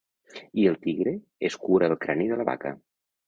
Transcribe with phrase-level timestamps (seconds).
[0.61, 1.13] I el tigre
[1.51, 2.73] escura el crani de la vaca.